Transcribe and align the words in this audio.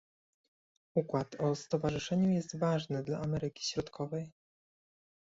Układ 0.95 1.35
o 1.39 1.55
stowarzyszeniu 1.55 2.29
jest 2.29 2.59
ważny 2.59 3.03
dla 3.03 3.19
Ameryki 3.19 3.65
Środkowej 3.65 4.31